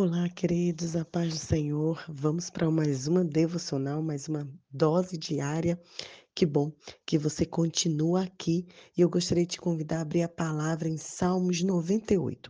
[0.00, 2.00] Olá, queridos, a paz do Senhor.
[2.08, 5.76] Vamos para mais uma devocional, mais uma dose diária.
[6.32, 6.70] Que bom
[7.04, 8.64] que você continua aqui
[8.96, 12.48] e eu gostaria de te convidar a abrir a palavra em Salmos 98.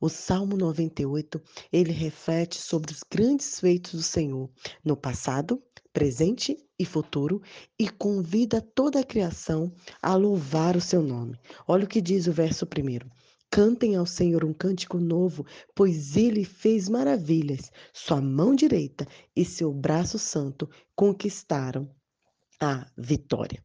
[0.00, 1.38] O Salmo 98,
[1.70, 4.48] ele reflete sobre os grandes feitos do Senhor
[4.82, 5.62] no passado,
[5.92, 7.42] presente e futuro
[7.78, 9.70] e convida toda a criação
[10.00, 11.38] a louvar o seu nome.
[11.68, 13.06] Olha o que diz o verso primeiro.
[13.52, 15.44] Cantem ao Senhor um cântico novo,
[15.74, 17.72] pois ele fez maravilhas.
[17.92, 21.90] Sua mão direita e seu braço santo conquistaram
[22.60, 23.60] a vitória.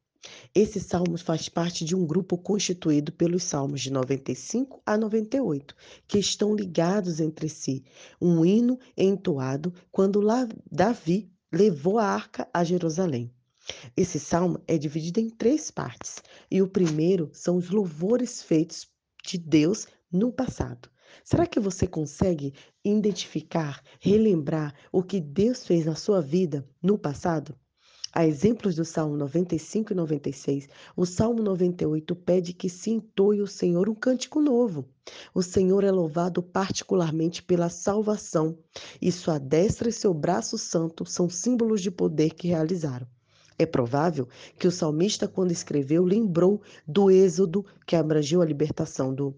[0.55, 5.75] Esse salmo faz parte de um grupo constituído pelos salmos de 95 a 98,
[6.07, 7.83] que estão ligados entre si.
[8.19, 10.19] Um hino entoado quando
[10.71, 13.31] Davi levou a arca a Jerusalém.
[13.95, 18.87] Esse salmo é dividido em três partes, e o primeiro são os louvores feitos
[19.25, 20.89] de Deus no passado.
[21.23, 27.55] Será que você consegue identificar, relembrar o que Deus fez na sua vida no passado?
[28.13, 33.47] A exemplos do Salmo 95 e 96, o Salmo 98 pede que se entoie o
[33.47, 34.87] Senhor um cântico novo.
[35.33, 38.57] O Senhor é louvado particularmente pela salvação,
[39.01, 43.05] e sua destra e seu braço santo são símbolos de poder que realizaram.
[43.57, 44.27] É provável
[44.59, 49.35] que o salmista, quando escreveu, lembrou do êxodo que abrangeu a libertação do,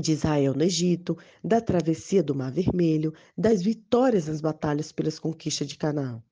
[0.00, 5.66] de Israel no Egito, da travessia do Mar Vermelho, das vitórias nas batalhas pelas conquistas
[5.66, 6.22] de Canaã.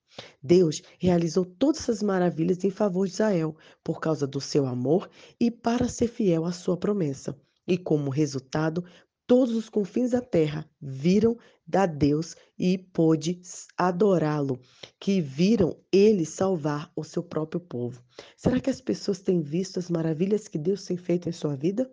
[0.43, 5.51] Deus realizou todas essas maravilhas em favor de Israel, por causa do seu amor e
[5.51, 7.37] para ser fiel à sua promessa.
[7.67, 8.85] E como resultado,
[9.31, 11.39] todos os confins da terra viram
[11.73, 13.41] a Deus e pôde
[13.79, 14.59] adorá-lo,
[14.99, 18.03] que viram ele salvar o seu próprio povo.
[18.37, 21.89] Será que as pessoas têm visto as maravilhas que Deus tem feito em sua vida?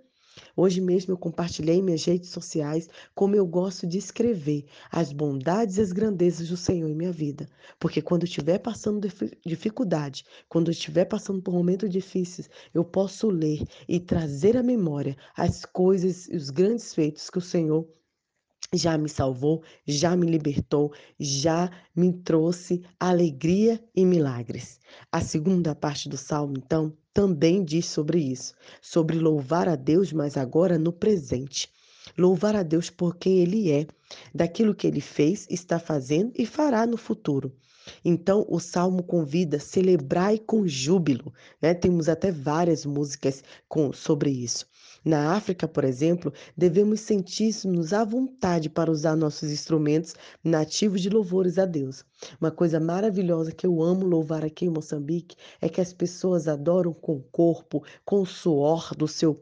[0.56, 5.78] Hoje mesmo eu compartilhei em minhas redes sociais como eu gosto de escrever as bondades
[5.78, 7.48] e as grandezas do Senhor em minha vida.
[7.80, 9.08] Porque quando eu estiver passando
[9.46, 15.16] dificuldade, quando eu estiver passando por momentos difíceis, eu posso ler e trazer à memória
[15.36, 17.88] as coisas e os grandes feitos que o Senhor
[18.74, 24.80] já me salvou, já me libertou, já me trouxe alegria e milagres.
[25.12, 30.38] A segunda parte do salmo, então, também diz sobre isso, sobre louvar a Deus, mas
[30.38, 31.70] agora no presente.
[32.18, 33.88] Louvar a Deus por quem Ele é,
[34.34, 37.56] daquilo que Ele fez, está fazendo e fará no futuro.
[38.04, 41.34] Então, o salmo convida celebrai com júbilo.
[41.62, 41.74] Né?
[41.74, 44.68] Temos até várias músicas com, sobre isso.
[45.08, 50.14] Na África, por exemplo, devemos sentir-nos à vontade para usar nossos instrumentos
[50.44, 52.04] nativos de louvores a Deus.
[52.42, 56.92] Uma coisa maravilhosa que eu amo louvar aqui em Moçambique é que as pessoas adoram
[56.92, 59.42] com o corpo, com o suor do seu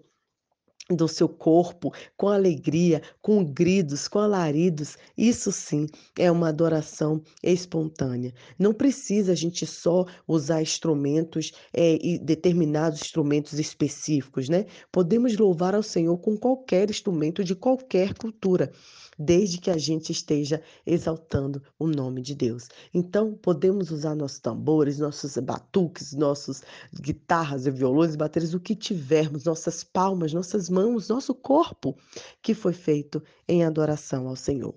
[0.90, 4.98] do seu corpo, com alegria, com gritos, com alaridos.
[5.18, 5.88] Isso sim
[6.18, 8.34] é uma adoração espontânea.
[8.58, 14.66] Não precisa a gente só usar instrumentos é, e determinados instrumentos específicos, né?
[14.92, 18.72] Podemos louvar ao Senhor com qualquer instrumento de qualquer cultura
[19.18, 22.68] desde que a gente esteja exaltando o nome de Deus.
[22.94, 26.62] Então, podemos usar nossos tambores, nossos batuques, nossos
[26.94, 31.98] guitarras e violões, baterias, o que tivermos, nossas palmas, nossas mãos, nosso corpo,
[32.42, 34.76] que foi feito em adoração ao Senhor.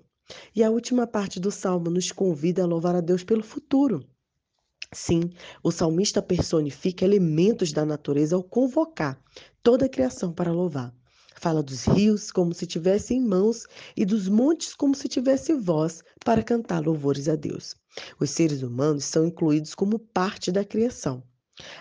[0.55, 4.07] E a última parte do salmo nos convida a louvar a Deus pelo futuro.
[4.93, 5.29] Sim,
[5.61, 9.21] o salmista personifica elementos da natureza ao convocar
[9.61, 10.93] toda a criação para louvar.
[11.35, 13.65] Fala dos rios como se tivesse em mãos
[13.95, 17.75] e dos montes como se tivesse voz para cantar louvores a Deus.
[18.19, 21.23] Os seres humanos são incluídos como parte da criação.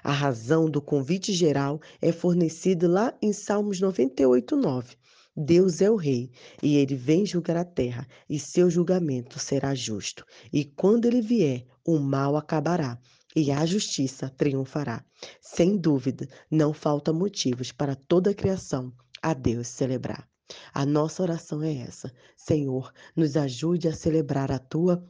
[0.03, 4.97] A razão do convite geral é fornecida lá em Salmos 98, 9.
[5.37, 10.25] Deus é o Rei, e ele vem julgar a terra, e seu julgamento será justo.
[10.53, 12.99] E quando ele vier, o mal acabará,
[13.37, 15.05] e a justiça triunfará.
[15.41, 20.29] Sem dúvida, não falta motivos para toda a criação a Deus celebrar.
[20.75, 25.09] A nossa oração é essa: Senhor, nos ajude a celebrar a tua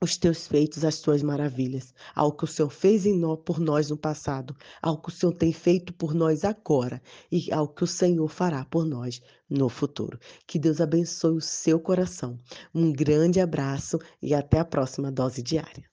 [0.00, 3.90] os teus feitos, as tuas maravilhas, ao que o Senhor fez em nós, por nós
[3.90, 7.86] no passado, ao que o Senhor tem feito por nós agora e ao que o
[7.86, 10.18] Senhor fará por nós no futuro.
[10.46, 12.38] Que Deus abençoe o seu coração.
[12.74, 15.84] Um grande abraço e até a próxima dose diária.